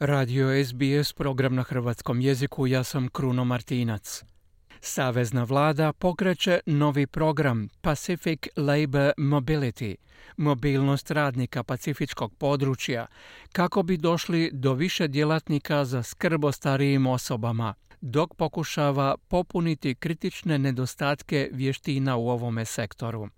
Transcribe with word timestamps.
Radio 0.00 0.64
SBS, 0.64 1.12
program 1.12 1.54
na 1.54 1.62
hrvatskom 1.62 2.20
jeziku, 2.20 2.66
ja 2.66 2.84
sam 2.84 3.08
Kruno 3.08 3.44
Martinac. 3.44 4.24
Savezna 4.80 5.44
vlada 5.44 5.92
pokreće 5.92 6.60
novi 6.66 7.06
program 7.06 7.68
Pacific 7.80 8.38
Labor 8.56 9.12
Mobility, 9.18 9.94
mobilnost 10.36 11.10
radnika 11.10 11.62
pacifičkog 11.62 12.34
područja, 12.34 13.06
kako 13.52 13.82
bi 13.82 13.96
došli 13.96 14.50
do 14.52 14.74
više 14.74 15.08
djelatnika 15.08 15.84
za 15.84 16.02
skrb 16.02 16.44
o 16.44 16.52
starijim 16.52 17.06
osobama, 17.06 17.74
dok 18.00 18.34
pokušava 18.34 19.16
popuniti 19.28 19.94
kritične 19.94 20.58
nedostatke 20.58 21.48
vještina 21.52 22.16
u 22.16 22.28
ovome 22.28 22.64
sektoru. 22.64 23.28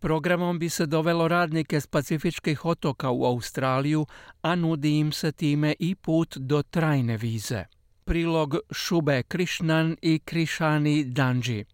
Programom 0.00 0.58
bi 0.58 0.68
se 0.68 0.86
dovelo 0.86 1.28
radnike 1.28 1.80
s 1.80 1.86
pacifičkih 1.86 2.64
otoka 2.64 3.10
u 3.10 3.24
Australiju, 3.24 4.06
a 4.42 4.54
nudi 4.54 4.98
im 4.98 5.12
se 5.12 5.32
time 5.32 5.74
i 5.78 5.94
put 5.94 6.36
do 6.36 6.62
trajne 6.62 7.16
vize. 7.16 7.64
Prilog 8.04 8.56
Šube 8.72 9.22
Krishnan 9.22 9.96
i 10.02 10.18
Krishani 10.18 11.04
Danji. 11.04 11.64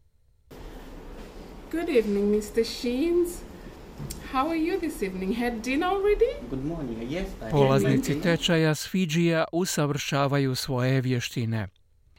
Good 1.73 1.89
evening, 1.89 2.35
Mr. 2.35 2.65
Sheens. 2.65 3.29
How 4.33 4.49
are 4.49 4.59
you 4.59 4.79
this 4.79 5.03
evening? 5.03 5.37
Had 5.37 5.53
dinner 5.63 5.87
already? 5.87 6.49
Good 6.51 6.65
morning. 6.65 7.11
Yes, 7.11 7.27
I 7.49 7.51
Polaznici 7.51 8.21
tečaja 8.21 8.75
s 8.75 8.89
Fidžija 8.89 9.45
usavršavaju 9.53 10.55
svoje 10.55 11.01
vještine. 11.01 11.69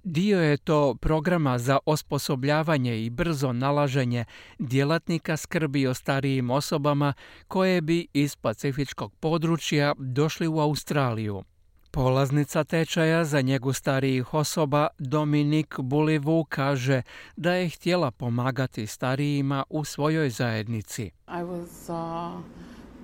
Dio 0.06 0.42
je 0.42 0.58
to 0.58 0.96
programa 1.02 1.58
za 1.58 1.80
osposobljavanje 1.86 3.06
i 3.06 3.10
brzo 3.10 3.54
nalaženje 3.54 4.26
djelatnika 4.60 5.38
skrbi 5.38 5.88
o 5.88 5.94
starijim 5.94 6.50
osobama 6.50 7.14
koje 7.48 7.82
bi 7.82 8.08
iz 8.14 8.36
pacifičkog 8.36 9.14
područja 9.20 9.94
došli 9.98 10.48
u 10.48 10.60
Australiju. 10.60 11.44
Polaznica 11.92 12.64
tečaja 12.64 13.26
za 13.26 13.42
njegu 13.42 13.74
starijih 13.74 14.34
osoba 14.34 14.88
Dominik 15.00 15.76
Bulivu 15.80 16.46
kaže 16.50 17.02
da 17.36 17.54
je 17.54 17.70
htjela 17.70 18.12
pomagati 18.12 18.88
starijima 18.88 19.64
u 19.70 19.84
svojoj 19.86 20.30
zajednici. 20.30 21.04
I 21.04 21.44
uh, 21.44 21.68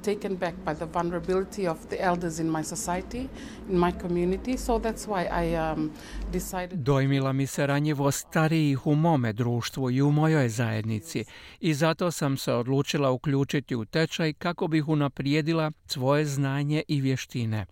taken 0.03 0.35
back 0.35 0.53
by 0.65 0.75
the 0.75 0.85
vulnerability 0.85 1.69
of 1.69 1.77
the 1.89 1.97
elders 1.99 2.39
in 2.39 2.51
my 2.51 2.63
society, 2.63 3.27
in 3.69 3.77
my 3.79 3.91
community, 4.01 4.57
so 4.57 4.79
that's 4.79 5.07
why 5.07 5.23
I 5.45 5.71
um, 5.71 5.91
decided 6.31 6.79
Dojmila 6.79 7.33
mi 7.33 7.47
se 7.47 7.67
ranjivo 7.67 8.11
starijih 8.11 8.87
u 8.87 8.95
mome 8.95 9.33
društvu 9.33 9.91
i 9.91 10.01
u 10.01 10.11
mojoj 10.11 10.49
zajednici 10.49 11.25
i 11.59 11.73
zato 11.73 12.11
sam 12.11 12.37
se 12.37 12.53
odlučila 12.53 13.11
uključiti 13.11 13.75
u 13.75 13.85
tečaj 13.85 14.33
kako 14.33 14.67
bih 14.67 14.87
unaprijedila 14.87 15.71
svoje 15.85 16.25
znanje 16.25 16.83
i 16.87 17.01
vještine. 17.01 17.65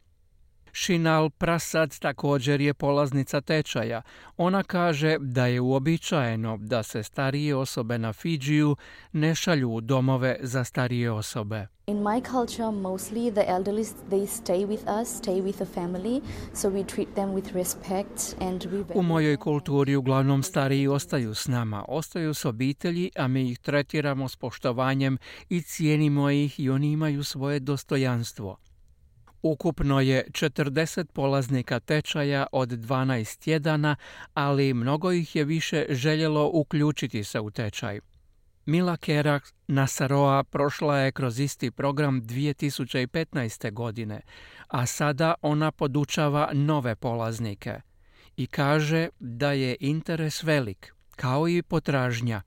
Shinal 0.74 1.30
Prasad 1.30 2.00
također 2.00 2.62
je 2.62 2.74
polaznica 2.74 3.42
tečaja. 3.42 4.02
Ona 4.38 4.64
kaže 4.64 5.18
da 5.20 5.46
je 5.46 5.62
uobičajeno 5.62 6.58
da 6.58 6.84
se 6.84 7.04
starije 7.04 7.56
osobe 7.56 7.98
na 7.98 8.14
Fidžiju 8.14 8.76
ne 9.12 9.36
šalju 9.36 9.70
u 9.70 9.82
domove 9.82 10.38
za 10.42 10.64
starije 10.64 11.12
osobe. 11.12 11.68
In 11.90 11.98
my 11.98 12.22
culture, 12.22 12.72
mostly 12.72 13.32
the 13.32 13.46
elderly 13.48 13.84
they 14.10 14.28
stay 14.28 14.66
with 14.66 15.02
us, 15.02 15.22
stay 15.22 15.42
with 15.42 15.56
the 15.56 15.66
family, 15.66 16.22
so 16.54 16.70
we 16.70 16.84
treat 16.86 17.16
them 17.16 17.30
with 17.30 17.56
respect 17.56 18.36
and 18.42 18.66
we. 18.66 18.84
U 18.96 19.02
mojoj 19.02 19.38
kulturi 19.38 19.96
uglavnom 19.96 20.44
stariji 20.44 20.88
ostaju 20.88 21.36
s 21.36 21.48
nama, 21.48 21.86
ostaju 21.88 22.34
s 22.34 22.46
obitelji, 22.46 23.12
a 23.16 23.28
mi 23.28 23.52
ih 23.52 23.60
tretiramo 23.60 24.30
s 24.30 24.36
poštovanjem 24.36 25.18
i 25.50 25.62
cijenimo 25.62 26.30
ih 26.30 26.60
i 26.60 26.70
oni 26.70 26.92
imaju 26.92 27.24
svoje 27.24 27.60
dostojanstvo. 27.60 28.58
Ukupno 29.42 30.02
je 30.02 30.26
40 30.32 31.06
polaznika 31.14 31.80
tečaja 31.80 32.48
od 32.52 32.70
12 32.70 33.40
tjedana, 33.40 33.96
ali 34.34 34.74
mnogo 34.74 35.12
ih 35.12 35.36
je 35.36 35.44
više 35.44 35.86
željelo 35.90 36.50
uključiti 36.54 37.24
se 37.24 37.40
u 37.40 37.52
tečaj. 37.52 38.00
Mila 38.66 38.98
Kerak 38.98 39.54
Nasaroa 39.68 40.44
prošla 40.44 40.98
je 40.98 41.12
kroz 41.12 41.40
isti 41.40 41.72
program 41.72 42.22
2015. 42.22 43.72
godine, 43.72 44.22
a 44.68 44.86
sada 44.86 45.34
ona 45.42 45.72
podučava 45.72 46.50
nove 46.54 46.96
polaznike 46.96 47.82
i 48.38 48.48
kaže 48.48 49.10
da 49.20 49.52
je 49.52 49.76
interes 49.80 50.44
velik, 50.44 50.94
kao 51.16 51.48
i 51.48 51.62
potražnja. 51.62 52.42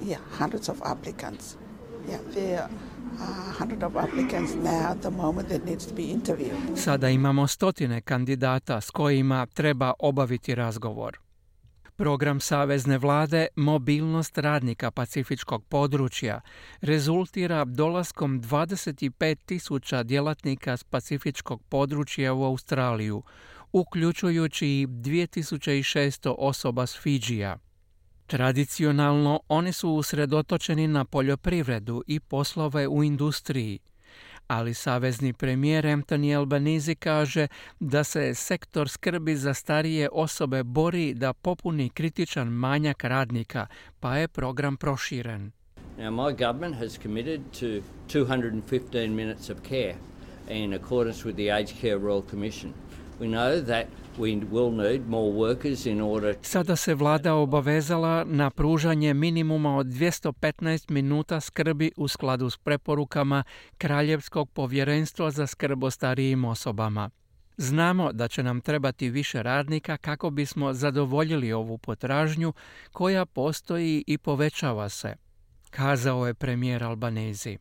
Yeah, 0.00 0.18
hundreds 0.38 0.68
of 0.68 0.76
applicants. 0.82 1.56
Yeah, 2.08 2.68
interviewed. 6.12 6.76
Sada 6.76 7.08
imamo 7.08 7.46
stotine 7.46 8.00
kandidata 8.00 8.80
s 8.80 8.90
kojima 8.90 9.46
treba 9.46 9.92
obaviti 9.98 10.54
razgovor. 10.54 11.18
Program 11.96 12.40
Savezne 12.40 12.98
vlade 12.98 13.46
Mobilnost 13.56 14.38
radnika 14.38 14.90
pacifičkog 14.90 15.64
područja 15.64 16.40
rezultira 16.80 17.64
dolaskom 17.64 18.42
25.000 18.42 20.02
djelatnika 20.02 20.76
s 20.76 20.84
pacifičkog 20.84 21.62
područja 21.68 22.34
u 22.34 22.44
Australiju, 22.44 23.22
uključujući 23.72 24.66
i 24.66 24.86
2600 24.86 26.34
osoba 26.38 26.86
s 26.86 26.98
Fidžija. 27.02 27.58
Tradicionalno 28.26 29.40
oni 29.48 29.72
su 29.72 29.90
usredotočeni 29.90 30.86
na 30.86 31.04
poljoprivredu 31.04 32.02
i 32.06 32.20
poslove 32.20 32.88
u 32.88 33.04
industriji, 33.04 33.78
ali 34.46 34.74
savezni 34.74 35.32
premijer 35.32 35.84
Anthony 35.84 36.36
Albanese 36.36 36.94
kaže 36.94 37.46
da 37.80 38.04
se 38.04 38.34
sektor 38.34 38.88
skrbi 38.88 39.36
za 39.36 39.54
starije 39.54 40.08
osobe 40.12 40.62
bori 40.62 41.14
da 41.14 41.32
popuni 41.32 41.88
kritičan 41.88 42.48
manjak 42.48 43.04
radnika, 43.04 43.66
pa 44.00 44.16
je 44.16 44.28
program 44.28 44.76
proširen. 44.76 45.50
Now, 45.98 46.10
my 46.10 46.32
government 46.32 46.76
has 46.76 46.98
committed 47.02 47.40
to 47.60 47.66
215 48.08 49.14
minutes 49.14 49.50
of 49.50 49.58
care 49.68 49.94
in 50.48 50.74
accordance 50.74 51.24
with 51.24 51.36
the 51.36 51.50
Aged 51.50 51.80
Care 51.80 51.98
Royal 51.98 52.22
Commission. 52.30 52.72
Sada 56.42 56.76
se 56.76 56.94
vlada 56.94 57.34
obavezala 57.34 58.24
na 58.24 58.50
pružanje 58.50 59.14
minimuma 59.14 59.76
od 59.76 59.86
215 59.86 60.90
minuta 60.90 61.40
skrbi 61.40 61.92
u 61.96 62.08
skladu 62.08 62.50
s 62.50 62.56
preporukama 62.56 63.44
Kraljevskog 63.78 64.50
povjerenstva 64.50 65.30
za 65.30 65.46
skrb 65.46 65.84
o 65.84 65.90
starijim 65.90 66.44
osobama. 66.44 67.10
Znamo 67.56 68.12
da 68.12 68.28
će 68.28 68.42
nam 68.42 68.60
trebati 68.60 69.10
više 69.10 69.42
radnika 69.42 69.96
kako 69.96 70.30
bismo 70.30 70.72
zadovoljili 70.72 71.52
ovu 71.52 71.78
potražnju 71.78 72.52
koja 72.92 73.26
postoji 73.26 74.04
i 74.06 74.18
povećava 74.18 74.88
se, 74.88 75.14
kazao 75.70 76.26
je 76.26 76.34
premijer 76.34 76.84
Albanezi. 76.84 77.58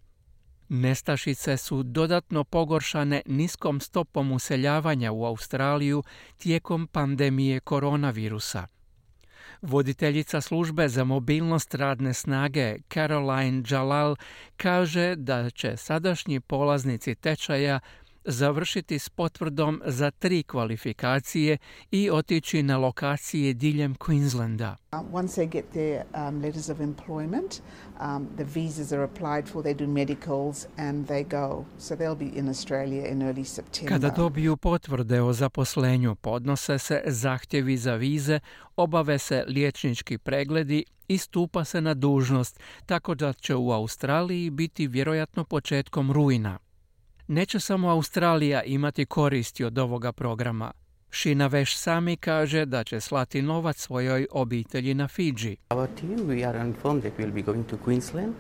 Nestašice 0.69 1.57
su 1.57 1.83
dodatno 1.83 2.43
pogoršane 2.43 3.21
niskom 3.25 3.79
stopom 3.79 4.31
useljavanja 4.31 5.11
u 5.11 5.25
Australiju 5.25 6.03
tijekom 6.37 6.87
pandemije 6.87 7.59
koronavirusa. 7.59 8.67
Voditeljica 9.61 10.41
službe 10.41 10.87
za 10.89 11.03
mobilnost 11.03 11.75
radne 11.75 12.13
snage 12.13 12.77
Caroline 12.93 13.63
Jalal 13.69 14.15
kaže 14.57 15.15
da 15.15 15.49
će 15.49 15.77
sadašnji 15.77 16.39
polaznici 16.39 17.15
tečaja 17.15 17.79
završiti 18.25 18.99
s 18.99 19.09
potvrdom 19.09 19.81
za 19.85 20.11
tri 20.11 20.43
kvalifikacije 20.43 21.57
i 21.91 22.09
otići 22.11 22.63
na 22.63 22.77
lokacije 22.77 23.53
diljem 23.53 23.95
Queenslanda. 23.95 24.75
Uh, 24.93 25.13
once 25.13 25.41
they 25.41 25.49
get 25.49 25.65
their 25.71 26.03
um, 26.13 26.41
letters 26.41 26.69
of 26.69 26.79
employment, 26.79 27.61
um, 28.01 28.27
the 28.35 28.43
visas 28.43 28.91
are 28.91 29.03
applied 29.03 29.49
for, 29.49 29.63
they 29.63 29.73
do 29.73 29.87
medicals 29.87 30.67
and 30.77 31.07
they 31.07 31.23
go. 31.23 31.65
So 31.79 31.95
they'll 31.95 32.31
be 32.31 32.39
in 32.39 32.49
Australia 32.49 33.07
in 33.07 33.21
early 33.21 33.45
September. 33.45 33.89
Kada 33.89 34.09
dobiju 34.09 34.57
potvrde 34.57 35.21
o 35.21 35.33
zaposlenju, 35.33 36.15
podnose 36.15 36.79
se 36.79 37.03
zahtjevi 37.05 37.77
za 37.77 37.95
vize, 37.95 38.39
obave 38.75 39.19
se 39.19 39.43
liječnički 39.47 40.17
pregledi 40.17 40.83
i 41.07 41.17
stupa 41.17 41.65
se 41.65 41.81
na 41.81 41.93
dužnost, 41.93 42.59
tako 42.85 43.15
da 43.15 43.33
će 43.33 43.55
u 43.55 43.71
Australiji 43.71 44.49
biti 44.49 44.87
vjerojatno 44.87 45.43
početkom 45.43 46.11
rujna. 46.11 46.59
Neće 47.27 47.59
samo 47.59 47.89
Australija 47.89 48.63
imati 48.63 49.05
koristi 49.05 49.63
od 49.63 49.77
ovoga 49.77 50.11
programa. 50.11 50.71
Šina 51.11 51.47
Veš 51.47 51.77
sami 51.77 52.17
kaže 52.17 52.65
da 52.65 52.83
će 52.83 52.99
slati 52.99 53.41
novac 53.41 53.77
svojoj 53.77 54.27
obitelji 54.31 54.93
na 54.93 55.07
Fidži. 55.07 55.57
Our 55.69 55.87
team, 55.99 56.17
we 56.17 56.49
are 56.49 56.67
informed 56.67 57.03
that 57.03 57.13
we'll 57.19 57.33
be 57.33 57.41
going 57.41 57.67
to 57.69 57.77
Queensland, 57.85 58.33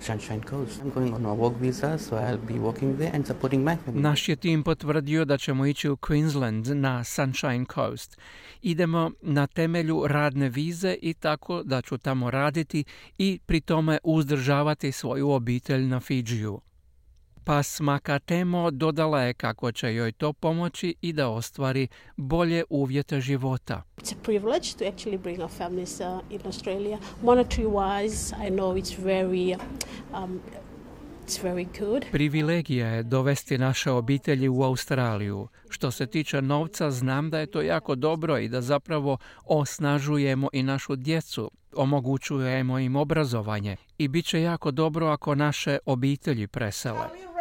Sunshine 0.00 0.40
Coast. 0.50 0.82
I'm 0.82 0.94
going 0.94 1.14
on 1.14 1.26
a 1.26 1.34
work 1.34 1.60
visa, 1.60 1.98
so 1.98 2.16
I'll 2.16 2.46
be 2.46 2.54
working 2.54 2.96
there 2.96 3.10
and 3.14 3.26
supporting 3.26 3.64
my 3.64 3.76
family. 3.86 4.00
Naš 4.00 4.28
je 4.28 4.36
tim 4.36 4.62
potvrdio 4.62 5.24
da 5.24 5.38
ćemo 5.38 5.66
ići 5.66 5.88
u 5.88 5.96
Queensland 5.96 6.74
na 6.74 7.04
Sunshine 7.04 7.64
Coast. 7.74 8.18
Idemo 8.62 9.10
na 9.22 9.46
temelju 9.46 10.02
radne 10.06 10.48
vize 10.48 10.96
i 11.02 11.14
tako 11.14 11.62
da 11.62 11.82
ću 11.82 11.98
tamo 11.98 12.30
raditi 12.30 12.84
i 13.18 13.40
pri 13.46 13.60
tome 13.60 13.98
uzdržavati 14.04 14.92
svoju 14.92 15.30
obitelj 15.30 15.86
na 15.86 16.00
Fidžiju. 16.00 16.60
Pa 17.44 17.62
Makatemo 17.80 18.70
dodala 18.70 19.22
je 19.22 19.34
kako 19.34 19.72
će 19.72 19.94
joj 19.94 20.12
to 20.12 20.32
pomoći 20.32 20.94
i 21.00 21.12
da 21.12 21.28
ostvari 21.28 21.88
bolje 22.16 22.64
uvjete 22.70 23.20
života. 23.20 23.82
It's 23.96 24.12
a 24.12 24.22
privilege 24.22 24.68
to 24.78 24.84
actually 24.84 25.18
bring 25.18 25.40
our 25.40 25.50
families 25.50 26.00
uh, 26.00 26.06
in 26.30 26.40
Australia. 26.44 26.98
Monetary 27.22 27.66
wise, 27.66 28.46
I 28.46 28.50
know 28.50 28.76
it's 28.76 29.04
very 29.04 29.58
um, 30.14 30.40
Privilegija 32.10 32.88
je 32.88 33.02
dovesti 33.02 33.58
naše 33.58 33.90
obitelji 33.90 34.48
u 34.48 34.62
Australiju. 34.62 35.48
Što 35.68 35.90
se 35.90 36.06
tiče 36.06 36.42
novca, 36.42 36.90
znam 36.90 37.30
da 37.30 37.38
je 37.38 37.46
to 37.46 37.62
jako 37.62 37.94
dobro 37.94 38.38
i 38.38 38.48
da 38.48 38.60
zapravo 38.60 39.18
osnažujemo 39.44 40.48
i 40.52 40.62
našu 40.62 40.96
djecu, 40.96 41.50
omogućujemo 41.76 42.78
im 42.78 42.96
obrazovanje 42.96 43.76
i 43.98 44.08
bit 44.08 44.26
će 44.26 44.42
jako 44.42 44.70
dobro 44.70 45.06
ako 45.06 45.34
naše 45.34 45.78
obitelji 45.86 46.46
presele. 46.46 47.31